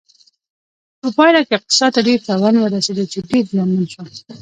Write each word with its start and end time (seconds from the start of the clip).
په 1.01 1.07
پایله 1.17 1.41
کې 1.47 1.53
اقتصاد 1.57 1.91
ته 1.95 2.01
ډیر 2.07 2.19
تاوان 2.27 2.55
ورسېده 2.59 3.03
چې 3.11 3.19
ډېر 3.29 3.43
زیانمن 3.51 3.85
شو. 3.93 4.01